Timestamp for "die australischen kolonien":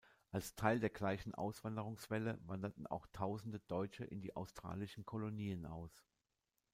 4.19-5.67